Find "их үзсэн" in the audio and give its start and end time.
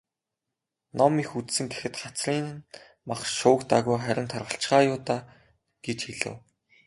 1.23-1.65